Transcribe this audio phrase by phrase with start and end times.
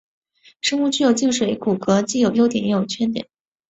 [0.61, 3.27] 生物具有静水骨骼既有优点也有缺点。